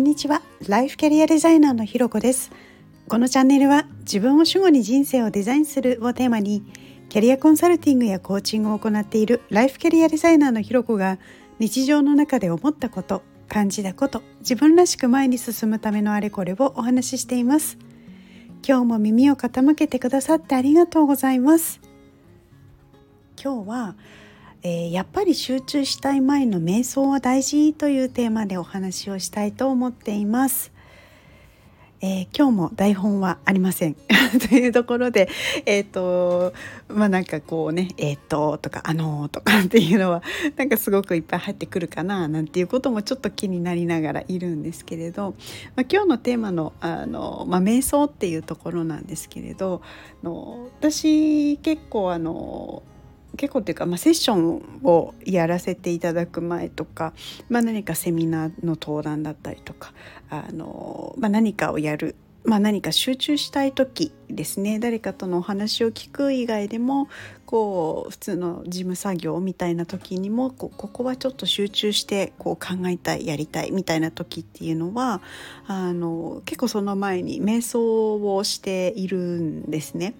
[0.00, 0.40] んにちは。
[0.66, 2.50] ライフキャリアデザイナーのひろこです。
[3.06, 6.62] このチャンネルは自分を主語に人生をデザインするをテーマに
[7.10, 11.18] キャリアコンサルティングやコーチングを行っているライフキャリアデザイナーのひろこが
[11.58, 17.76] 日常の中で思ったこと感じたこと自分らしく前に進むためのあれこれをお話ししています。
[18.66, 21.78] 今日も耳を傾けてくださってありがとうございます。
[23.42, 23.96] 今日は
[24.62, 30.70] えー、やっぱり集中したい前の瞑想は大事というテーマでお話をしたいと思っています。
[32.02, 33.94] えー、今日も台本はありません
[34.48, 35.28] というところで
[35.66, 36.54] えっ、ー、と
[36.88, 40.22] まあなんかこうね「えっ、ー、と」とか「あのー」とかっていうのは
[40.56, 45.34] なんかすごくいっぱい入ってくるかななんていうこともちょっと気になりながらいるんですけれど、
[45.76, 49.82] まあ、今日のテーマのあの、まあ、瞑想っていうところなんですけれど
[50.22, 52.82] の私結構あの
[53.36, 57.12] 結構っていうか、まあ、セッションをやらせていただく前とか、
[57.48, 59.92] まあ、何かセミナーの登壇だったりとか
[60.28, 67.08] あの、まあ、何かをやる、まあ、何か集中したい時ですね誰かとのお話を聞く以外でも
[67.46, 75.20] こう普通の事務作業みたいな時にもここはちょっと集中してこう考えたいやりたいみたいな時っていうのは
[75.66, 80.14] あの結構その前に瞑想をしているんですね。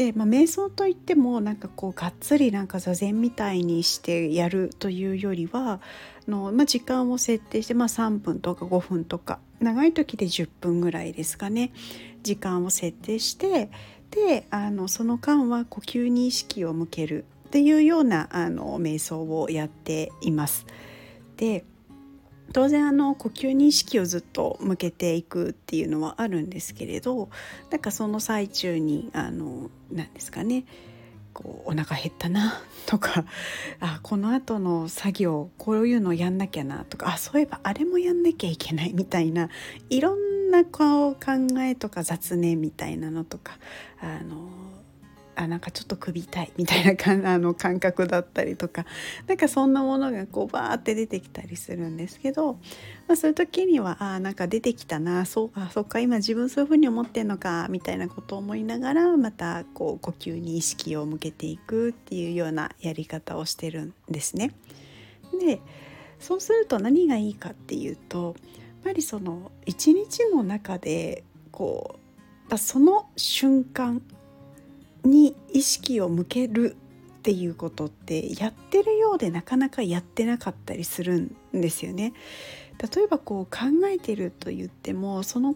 [0.00, 5.82] で、まあ、瞑想といってもなんかこうがっつりなんか座禅みたいにしてやるというよりは
[6.26, 11.74] の、まあ、時間を設定して、まあ、3分とか5分とか長い時で10分ぐらいですかね
[12.22, 13.70] 時間を設定して
[14.10, 20.64] であのその間は呼吸に意識を向けるっていうようなあの瞑想をやっています。
[21.36, 21.64] で
[22.52, 27.28] 当然あの呼吸に意識をずっと向けていくっていうのはあるんですけれど
[27.70, 30.64] なんかその最中にあの何ですかね
[31.32, 33.24] こうお腹減ったなとか
[33.80, 39.48] あこの後の作業こういうのやんなきゃなとかあそういえばあれもやんなきゃいけないみたいな
[39.88, 41.20] いろんなこう考
[41.60, 43.58] えとか雑念みたいなのとか
[44.00, 44.50] あの
[45.40, 48.84] あなんかちょっと首痛いみたいなかあの感覚だったりとか
[49.26, 52.54] なんかそんなものがこうバーって出てきたりするんですけど、
[53.08, 64.52] まあ、そういう時にはあなんか出てきたなそうあそっか今自分そういうふうに思ってんのかみたいなことを思いながらまたこう呼吸に意識を向けていくっていうようなやり方をしてるんですね。
[65.40, 65.60] で
[66.18, 71.98] そうすると何がいいかっていうとやっぱりその一日の中でこ
[72.50, 74.02] うその瞬間
[75.04, 76.76] に意識を向ける
[77.20, 82.14] っていうことってやってるようでなかなかやってなかったりするんですよね。
[82.94, 85.54] 例えばこう考えてると言ってもその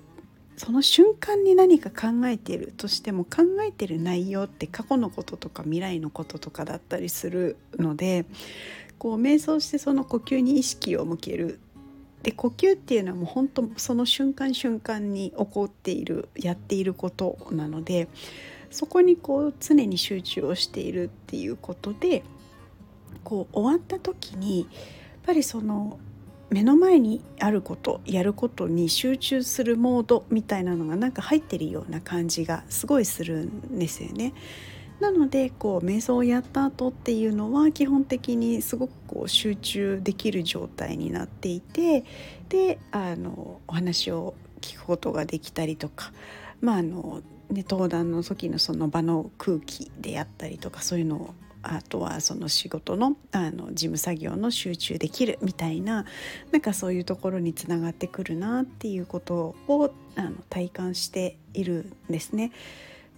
[0.57, 8.25] その瞬間に何か考えてるとしても考えてる内容って過去のこととか未来のこととかだったりするので
[8.99, 11.59] こう瞑想してその呼吸に意識を向ける
[12.23, 18.09] で呼吸っていうのはもう本当その瞬間瞬間に起こっているやっていることなので
[18.71, 22.23] そこにこう常に集中をしているっていうことで
[23.23, 24.69] こう終わった時にやっ
[25.25, 25.99] ぱりその
[26.51, 34.35] 目の前にあることやることに集中するモードみたいなのがなんか入ってるような感じがすごいするんですよね。
[35.01, 42.05] なのでこう瞑想をやった後っていうのは基本的にすごくこう集中できる状態になっていて
[42.49, 46.13] であのお話を聞くことができたりとか、
[46.61, 47.23] まああの
[47.55, 56.05] ね、登壇の時のその場の空気であったりとかそういうのをあとはその仕事のあの事務作業の集中できるみたいな
[56.53, 62.53] なんかそういうところにつながってくるなっていうことをあの体感しているんですね。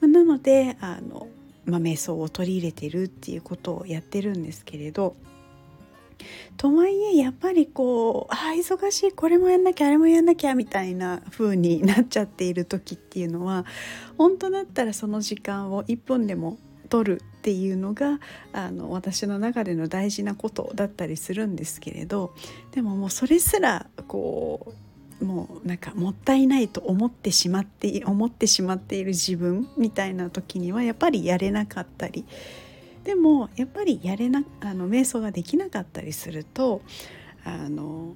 [0.00, 1.26] なのであの、
[1.64, 5.16] まあ、瞑想を取り入れてるっていうことをやってるんですけれど
[6.56, 13.66] とはいえやっぱりこうあ忙しいこれもやんなきゃあれもやんなきゃみたいな風になっちゃっている時っていうのは
[14.16, 18.20] 本当だったらその時間を1分でも取るっていうのが
[18.52, 22.34] あの私の中での大事なことだったりするんですけれど
[22.72, 24.72] でももうそれすらこ
[25.20, 32.26] うもうなんかもったいないと思ってしまって思ってしまっている自分みたいな時にはやっぱりやれなかったり
[33.06, 36.82] でもやっぱりやれなあの瞑想ができなかったりすると
[37.44, 38.14] あの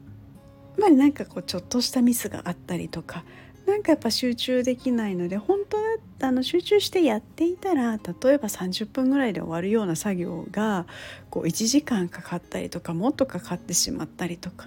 [0.76, 3.22] まあなんかこうちょっとしたミスがあったりとか
[3.66, 5.76] なんかやっぱ集中できないので本当
[6.18, 7.98] だあの集中してやっていたら例
[8.32, 10.86] えば30分ぐらいで終わるような作業が
[11.30, 14.66] こう1時間かかったりとかもっとかかってしまったりとか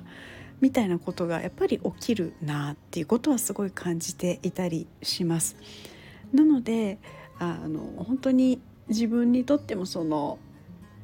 [0.62, 5.58] みたいなことがやっぱり起きるなっていうことはすごい感じていたりします。
[6.32, 6.98] なので
[7.40, 10.40] あの本当に自分にとってもその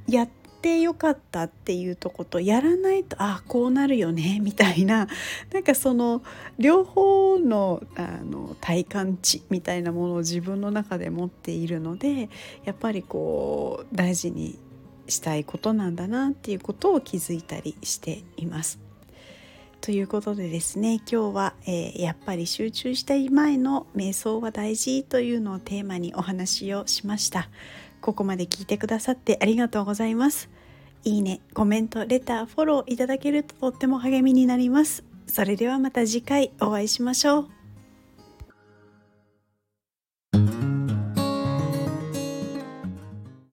[0.08, 0.30] やっ
[0.62, 5.08] てよかったっていうとことやらないとああこうなるよねみたいな
[5.54, 6.22] なんかその
[6.58, 12.30] 両方のあの体感値みたいなものを自分の中で持っているので
[12.66, 14.60] やっぱりこう大事に
[15.08, 18.89] したいことなんだなっていうことを気づいたりしています。
[19.82, 27.50] ということでですね今日は、えー、やっぱり集中したい前の瞑想は大事というのをテーマにお話をしました。
[28.02, 30.50] ここまで聞いてくださってありがとうございます。
[31.04, 35.04] いいねコメントレターフォローいただけるととっても励みになります。
[35.28, 37.59] それではまた次回お会いしましょう。